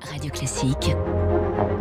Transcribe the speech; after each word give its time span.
Radio 0.00 0.30
Classique, 0.30 0.94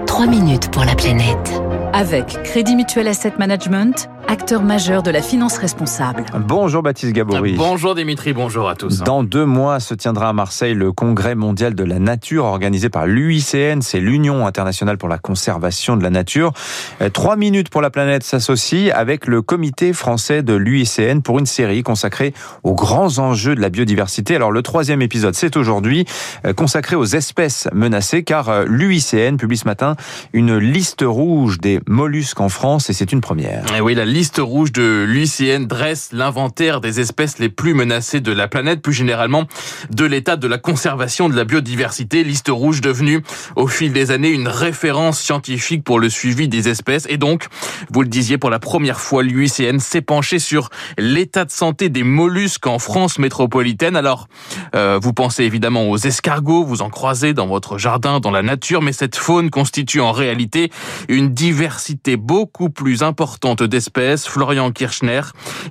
3 0.08 0.26
minutes 0.28 0.72
pour 0.72 0.84
la 0.84 0.96
planète. 0.96 1.62
Avec 1.94 2.42
Crédit 2.44 2.76
Mutuel 2.76 3.08
Asset 3.08 3.34
Management, 3.38 4.10
acteur 4.28 4.62
majeur 4.62 5.04
de 5.04 5.12
la 5.12 5.22
finance 5.22 5.58
responsable. 5.58 6.26
Bonjour 6.38 6.84
Baptiste 6.84 7.14
Gabory. 7.14 7.56
Bonjour 7.56 7.96
Dimitri, 7.96 8.34
bonjour 8.34 8.68
à 8.70 8.76
tous. 8.76 9.00
Dans 9.00 9.24
deux 9.24 9.46
mois 9.46 9.80
se 9.80 9.94
tiendra 9.94 10.30
à 10.30 10.34
Marseille 10.34 10.74
le 10.74 10.92
congrès 10.92 11.36
mondial 11.36 11.76
de 11.76 11.84
la 11.84 12.00
nature 12.00 12.46
organisé 12.46 12.90
par 12.90 13.08
l'UICN, 13.08 13.82
c'est 13.82 14.00
l'Union 14.00 14.46
internationale 14.46 14.98
pour 14.98 15.08
la 15.08 15.18
conservation 15.18 15.96
de 15.96 16.04
la 16.04 16.10
nature. 16.10 16.52
Euh, 17.02 17.10
trois 17.10 17.38
minutes 17.38 17.70
pour 17.70 17.82
la 17.82 17.90
planète 17.90 18.24
s'associe 18.24 18.92
avec 18.94 19.28
le 19.28 19.42
comité 19.42 19.94
français 19.94 20.44
de 20.44 20.54
l'UICN 20.54 21.22
pour 21.22 21.40
une 21.40 21.46
série 21.46 21.84
consacrée 21.84 22.34
aux 22.64 22.76
grands 22.76 23.20
enjeux 23.20 23.56
de 23.56 23.62
la 23.62 23.70
biodiversité. 23.70 24.36
Alors 24.36 24.52
le 24.52 24.62
troisième 24.62 25.02
épisode, 25.02 25.36
c'est 25.36 25.56
aujourd'hui 25.56 26.06
euh, 26.46 26.54
consacré 26.54 26.96
aux 26.96 27.06
espèces 27.06 27.70
menacées 27.74 28.24
car 28.24 28.50
euh, 28.50 28.66
l'UICN 28.68 29.38
publie 29.38 29.58
ce 29.58 29.66
matin 29.66 29.96
une 30.34 30.58
liste 30.58 31.04
rouge 31.06 31.60
des 31.60 31.80
mollusques 31.88 32.42
en 32.42 32.50
France 32.50 32.90
et 32.90 32.94
c'est 32.94 33.14
une 33.14 33.22
première. 33.22 33.64
Et 33.76 33.80
oui, 33.80 33.96
la 33.96 34.06
liste 34.18 34.40
rouge 34.40 34.72
de 34.72 35.06
l'UICN 35.08 35.68
dresse 35.68 36.10
l'inventaire 36.12 36.82
des 36.82 37.00
espèces 37.00 37.38
les 37.38 37.50
plus 37.50 37.76
menacées 37.76 38.20
de 38.20 38.32
la 38.32 38.48
planète, 38.48 38.82
plus 38.82 38.92
généralement 38.92 39.44
de 39.92 40.06
l'état 40.06 40.38
de 40.38 40.48
la 40.48 40.58
conservation 40.58 41.30
de 41.30 41.36
la 41.36 41.44
biodiversité. 41.44 42.24
Liste 42.24 42.50
rouge 42.50 42.82
devenue 42.82 43.22
au 43.56 43.68
fil 43.68 43.94
des 43.94 44.10
années 44.10 44.32
une 44.32 44.48
référence 44.48 45.20
scientifique 45.20 45.84
pour 45.84 46.00
le 46.00 46.10
suivi 46.10 46.48
des 46.48 46.68
espèces. 46.68 47.06
Et 47.10 47.18
donc, 47.18 47.46
vous 47.92 48.02
le 48.02 48.08
disiez, 48.08 48.40
pour 48.40 48.50
la 48.50 48.58
première 48.58 49.00
fois, 49.00 49.22
l'UICN 49.22 49.78
s'est 49.78 50.02
penché 50.02 50.40
sur 50.40 50.70
l'état 50.98 51.46
de 51.46 51.52
santé 51.52 51.90
des 51.90 52.02
mollusques 52.02 52.66
en 52.66 52.80
France 52.80 53.20
métropolitaine. 53.20 53.96
Alors, 53.96 54.28
euh, 54.74 54.98
vous 55.00 55.14
pensez 55.14 55.44
évidemment 55.44 55.92
aux 55.92 55.98
escargots, 55.98 56.64
vous 56.64 56.82
en 56.82 56.90
croisez 56.90 57.36
dans 57.36 57.46
votre 57.46 57.78
jardin, 57.78 58.20
dans 58.20 58.32
la 58.32 58.42
nature, 58.42 58.82
mais 58.82 58.94
cette 58.94 59.16
faune 59.16 59.52
constitue 59.52 60.02
en 60.02 60.12
réalité 60.12 60.72
une 61.08 61.36
diversité 61.36 62.18
beaucoup 62.18 62.72
plus 62.72 63.04
importante 63.04 63.62
d'espèces. 63.62 64.07
Florian 64.16 64.72
Kirchner 64.72 65.22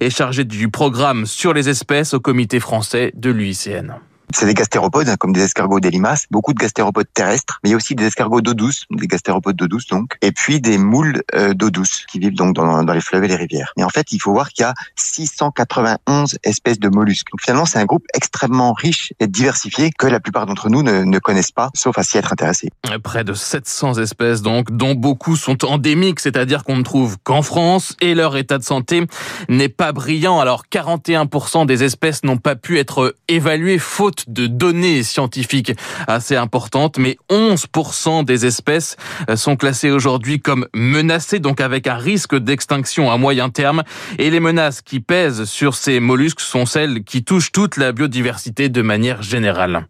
est 0.00 0.10
chargé 0.10 0.44
du 0.44 0.68
programme 0.68 1.24
sur 1.26 1.54
les 1.54 1.68
espèces 1.68 2.12
au 2.12 2.20
comité 2.20 2.60
français 2.60 3.12
de 3.14 3.30
l'UICN. 3.30 3.94
C'est 4.34 4.46
des 4.46 4.54
gastéropodes, 4.54 5.08
hein, 5.08 5.16
comme 5.18 5.32
des 5.32 5.42
escargots 5.42 5.80
des 5.80 5.90
limaces, 5.90 6.26
beaucoup 6.30 6.52
de 6.52 6.58
gastéropodes 6.58 7.06
terrestres, 7.14 7.60
mais 7.62 7.70
il 7.70 7.72
y 7.72 7.74
a 7.74 7.76
aussi 7.76 7.94
des 7.94 8.06
escargots 8.06 8.40
d'eau 8.40 8.54
douce, 8.54 8.84
des 8.90 9.06
gastéropodes 9.06 9.56
d'eau 9.56 9.68
douce 9.68 9.86
donc, 9.86 10.16
et 10.22 10.32
puis 10.32 10.60
des 10.60 10.78
moules 10.78 11.22
euh, 11.34 11.54
d'eau 11.54 11.70
douce 11.70 12.04
qui 12.10 12.18
vivent 12.18 12.34
donc 12.34 12.54
dans, 12.54 12.82
les 12.82 13.00
fleuves 13.00 13.24
et 13.24 13.28
les 13.28 13.36
rivières. 13.36 13.72
Et 13.76 13.84
en 13.84 13.88
fait, 13.88 14.12
il 14.12 14.18
faut 14.18 14.32
voir 14.32 14.50
qu'il 14.50 14.62
y 14.62 14.66
a 14.66 14.74
691 14.96 16.38
espèces 16.42 16.78
de 16.78 16.88
mollusques. 16.88 17.28
Donc 17.30 17.40
finalement, 17.42 17.66
c'est 17.66 17.78
un 17.78 17.84
groupe 17.84 18.04
extrêmement 18.14 18.72
riche 18.72 19.12
et 19.20 19.26
diversifié 19.26 19.90
que 19.96 20.06
la 20.06 20.20
plupart 20.20 20.46
d'entre 20.46 20.68
nous 20.68 20.82
ne, 20.82 21.02
ne, 21.02 21.18
connaissent 21.18 21.52
pas, 21.52 21.70
sauf 21.74 21.98
à 21.98 22.02
s'y 22.02 22.18
être 22.18 22.32
intéressés. 22.32 22.70
Près 23.02 23.24
de 23.24 23.34
700 23.34 23.98
espèces 23.98 24.42
donc, 24.42 24.70
dont 24.70 24.94
beaucoup 24.94 25.36
sont 25.36 25.64
endémiques, 25.64 26.20
c'est-à-dire 26.20 26.64
qu'on 26.64 26.76
ne 26.76 26.82
trouve 26.82 27.16
qu'en 27.22 27.42
France, 27.42 27.96
et 28.00 28.14
leur 28.14 28.36
état 28.36 28.58
de 28.58 28.64
santé 28.64 29.06
n'est 29.48 29.68
pas 29.68 29.92
brillant. 29.92 30.40
Alors 30.40 30.64
41% 30.70 31.66
des 31.66 31.84
espèces 31.84 32.24
n'ont 32.24 32.38
pas 32.38 32.56
pu 32.56 32.78
être 32.78 33.14
évaluées 33.28 33.78
faute 33.78 34.15
de 34.28 34.46
données 34.46 35.02
scientifiques 35.02 35.72
assez 36.06 36.36
importantes, 36.36 36.98
mais 36.98 37.18
11% 37.30 38.24
des 38.24 38.46
espèces 38.46 38.96
euh, 39.30 39.36
sont 39.36 39.56
classées 39.56 39.90
aujourd'hui 39.90 40.40
comme 40.40 40.66
menacées, 40.74 41.38
donc 41.38 41.60
avec 41.60 41.86
un 41.86 41.96
risque 41.96 42.36
d'extinction 42.36 43.10
à 43.10 43.16
moyen 43.16 43.50
terme. 43.50 43.82
Et 44.18 44.30
les 44.30 44.40
menaces 44.40 44.82
qui 44.82 45.00
pèsent 45.00 45.44
sur 45.44 45.74
ces 45.74 46.00
mollusques 46.00 46.40
sont 46.40 46.66
celles 46.66 47.04
qui 47.04 47.24
touchent 47.24 47.52
toute 47.52 47.76
la 47.76 47.92
biodiversité 47.92 48.68
de 48.68 48.82
manière 48.82 49.22
générale. 49.22 49.86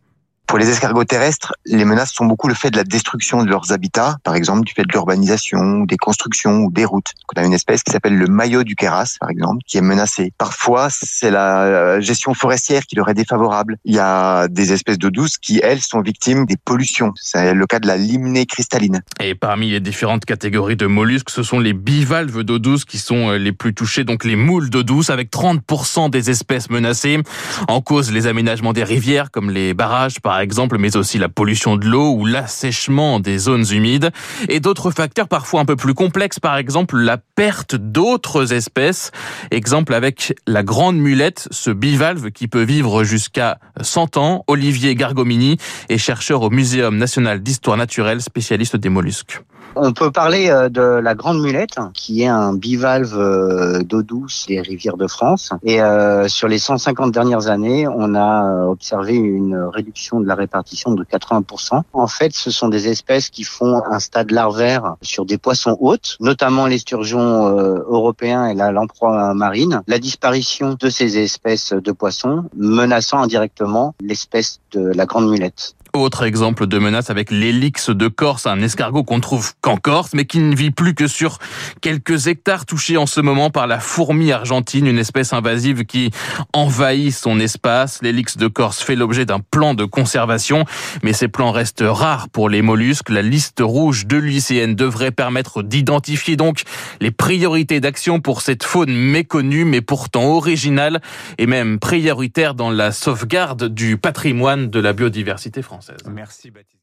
Pour 0.47 0.59
les 0.59 0.71
escargots 0.71 1.05
terrestres, 1.05 1.55
les 1.65 1.85
menaces 1.85 2.13
sont 2.13 2.25
beaucoup 2.25 2.47
le 2.47 2.55
fait 2.55 2.71
de 2.71 2.77
la 2.77 2.85
destruction 2.85 3.43
de 3.43 3.49
leurs 3.49 3.73
habitats, 3.73 4.17
par 4.23 4.37
exemple 4.37 4.65
du 4.65 4.73
fait 4.73 4.85
de 4.85 4.93
l'urbanisation, 4.93 5.81
des 5.81 5.97
constructions 5.97 6.59
ou 6.59 6.71
des 6.71 6.85
routes. 6.85 7.13
On 7.35 7.41
a 7.41 7.45
une 7.45 7.53
espèce 7.53 7.83
qui 7.83 7.91
s'appelle 7.91 8.17
le 8.17 8.29
maillot 8.29 8.63
du 8.63 8.77
Kéras, 8.77 9.17
par 9.19 9.29
exemple, 9.29 9.63
qui 9.67 9.77
est 9.77 9.83
menacée. 9.83 10.33
Parfois, 10.39 10.87
c'est 10.91 11.33
la 11.33 11.99
gestion 12.01 12.33
forestière 12.33 12.87
qui 12.87 12.95
leur 12.95 13.09
est 13.09 13.15
défavorable. 13.15 13.79
Il 13.85 13.95
y 13.95 13.99
a 13.99 14.47
des 14.47 14.73
espèces 14.73 14.99
d'eau 14.99 15.11
douce 15.11 15.37
qui, 15.37 15.61
elles, 15.63 15.81
sont 15.81 16.01
victimes 16.01 16.47
des 16.47 16.57
pollutions. 16.57 17.13
C'est 17.17 17.53
le 17.53 17.67
cas 17.67 17.81
de 17.81 17.89
la 17.89 17.97
limnée 17.97 18.47
cristalline. 18.47 19.03
Et 19.21 19.35
parmi 19.35 19.71
les 19.71 19.81
différentes 19.81 20.25
catégories 20.25 20.77
de 20.77 20.87
mollusques, 20.87 21.31
ce 21.31 21.43
sont 21.43 21.59
les 21.59 21.73
bivalves 21.73 22.45
d'eau 22.45 22.61
douce 22.61 22.85
qui 22.85 22.99
sont 22.99 23.33
les 23.33 23.53
plus 23.53 23.75
touchés, 23.75 24.05
donc 24.05 24.25
les 24.25 24.37
moules 24.37 24.71
d'eau 24.71 24.85
douce, 24.85 25.11
avec 25.11 25.31
30% 25.33 26.09
des 26.09 26.31
espèces 26.31 26.71
menacées. 26.71 27.19
En 27.67 27.81
cause, 27.81 28.13
les 28.13 28.29
aménagements 28.29 28.73
des 28.73 28.85
rivières, 28.85 29.33
comme 29.33 29.51
les 29.51 29.75
barrages, 29.75 30.21
par 30.21 30.36
par 30.37 30.43
exemple, 30.43 30.77
mais 30.77 30.99
aussi 30.99 31.17
la 31.17 31.31
pollution 31.31 31.77
de 31.79 31.87
l'eau 31.87 32.13
ou 32.13 32.27
l'assèchement 32.27 33.21
des 33.21 33.39
zones 33.39 33.65
humides, 33.73 34.11
et 34.51 34.61
d'autres 34.61 34.91
facteurs 34.91 35.29
parfois 35.29 35.63
un 35.63 35.65
peu 35.65 35.77
plus 35.77 35.95
complexes, 35.95 36.41
par 36.41 36.59
exemple 36.59 36.99
la 36.99 37.17
perte 37.17 37.75
d'autres 37.75 38.53
espèces. 38.53 39.13
Exemple 39.51 39.95
avec 39.95 40.35
la 40.47 40.63
grande 40.63 40.99
mulette, 40.99 41.49
ce 41.53 41.71
bivalve 41.71 42.33
qui 42.33 42.49
peut 42.49 42.65
vivre 42.65 43.03
jusqu'à 43.03 43.59
100 43.81 44.19
ans. 44.19 44.45
Olivier 44.47 44.95
Gargomini 44.95 45.57
est 45.89 45.97
chercheur 45.97 46.43
au 46.43 46.51
Muséum 46.51 46.99
national 46.99 47.43
d'histoire 47.43 47.79
naturelle, 47.79 48.21
spécialiste 48.21 48.77
des 48.77 48.91
mollusques. 48.91 49.41
On 49.79 49.93
peut 49.93 50.11
parler 50.11 50.49
euh, 50.49 50.71
de 50.71 50.81
la 50.81 51.15
grande 51.15 51.39
mulette, 51.43 51.77
qui 51.93 52.23
est 52.23 52.29
un 52.29 52.55
bivalve 52.55 53.15
euh, 53.15 53.83
d'eau 53.83 54.03
douce 54.03 54.47
des 54.49 54.63
rivières 54.63 54.97
de 54.97 55.07
France. 55.07 55.51
Et 55.65 55.83
euh, 55.83 56.29
sur 56.29 56.49
les 56.49 56.59
150 56.59 57.13
dernières 57.13 57.49
années, 57.49 57.87
on 57.87 58.15
a 58.15 58.65
observé 58.65 59.15
une 59.15 59.55
réduction 59.55 60.19
de 60.21 60.27
la 60.27 60.35
répartition 60.35 60.93
de 60.93 61.05
80%. 61.05 61.83
En 61.93 62.07
fait, 62.07 62.35
ce 62.35 62.51
sont 62.51 62.69
des 62.69 62.89
espèces 62.89 63.29
qui 63.29 63.45
font 63.45 63.83
un 63.91 63.99
stade 63.99 64.31
larvaire 64.31 64.97
sur 65.03 65.27
des 65.27 65.37
poissons 65.37 65.77
hôtes, 65.81 66.17
notamment 66.21 66.67
les 66.67 66.79
sturgeons 66.79 67.47
européens 67.47 68.47
et 68.47 68.55
la 68.55 68.73
lamproie 68.73 69.35
marine. 69.35 69.83
La 69.87 69.99
disparition 69.99 70.77
de 70.81 70.89
ces 70.89 71.19
espèces 71.19 71.75
de 71.75 71.93
poissons 71.93 72.45
menaçant 72.57 73.19
indirectement 73.19 73.95
l'espèce 74.01 74.61
de 74.73 74.81
la 74.81 75.05
grande 75.05 75.29
mulette. 75.31 75.75
Autre 75.97 76.25
exemple 76.25 76.67
de 76.67 76.79
menace 76.79 77.11
avec 77.11 77.31
l'hélix 77.31 77.91
de 77.91 78.09
Corse, 78.09 78.47
un 78.47 78.61
escargot 78.61 79.03
qu'on 79.03 79.21
trouve 79.21 79.55
qu'en 79.61 79.77
Corse, 79.77 80.11
mais 80.13 80.27
qui 80.27 80.39
ne 80.39 80.55
vit 80.55 80.71
plus 80.71 80.95
que 80.95 81.07
sur 81.07 81.39
quelques 81.81 82.27
hectares 82.27 82.67
touchés 82.67 82.97
en 82.97 83.07
ce 83.07 83.21
moment 83.21 83.51
par 83.51 83.67
la 83.67 83.81
fourmi 83.81 84.31
argentine, 84.31 84.87
une 84.87 84.99
espèce 84.99 85.33
invasive 85.33 85.85
qui 85.85 86.11
envahit 86.53 87.13
son 87.13 87.41
espace. 87.41 88.01
L'hélix 88.03 88.37
de 88.37 88.47
Corse 88.47 88.83
fait 88.83 88.95
l'objet 88.95 89.25
d'un 89.25 89.41
plan 89.41 89.75
de 89.75 89.85
conservation, 89.85 90.65
mais 91.03 91.13
ces 91.13 91.29
plans 91.29 91.51
restent 91.51 91.85
rares 91.85 92.29
pour 92.29 92.51
les 92.51 92.63
mollusques. 92.63 93.09
La 93.09 93.23
liste 93.23 93.61
rouge 93.61 94.07
de 94.07 94.19
l'UICN 94.19 94.75
devrait 94.75 95.13
permettre 95.13 95.63
d'identifier 95.63 96.37
donc 96.37 96.63
les 97.01 97.11
priorités 97.11 97.81
d'action 97.81 98.21
pour 98.21 98.43
cette 98.43 98.65
faune 98.65 98.95
méconnue, 98.95 99.65
mais 99.65 99.81
pourtant 99.81 100.25
originale 100.25 101.01
et 101.39 101.47
même 101.47 101.79
prioritaire 101.79 102.55
dans 102.55 102.71
la 102.71 102.93
sauvegarde 102.93 103.65
du 103.69 103.97
patrimoine 103.97 104.69
de 104.69 104.79
la 104.79 104.93
biodiversité 104.93 105.63
Merci 106.09 106.51
Baptiste. 106.51 106.83